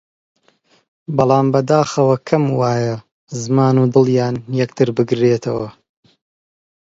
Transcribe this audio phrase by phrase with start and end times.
[1.17, 2.95] بەڵام بەداخەوە کەم وایە
[3.41, 5.67] زمان و دڵیان یەکتر بگرێتەوە!